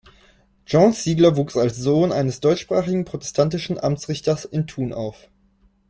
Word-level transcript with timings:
Jean 0.65 0.93
Ziegler 0.93 1.35
wuchs 1.37 1.55
als 1.57 1.77
Sohn 1.77 2.11
eines 2.11 2.39
deutschsprachigen 2.39 3.05
protestantischen 3.05 3.79
Amtsrichters 3.79 4.45
in 4.45 4.65
Thun 4.65 4.93
auf. 4.93 5.29